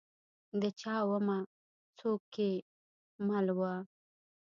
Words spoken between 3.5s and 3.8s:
وه؟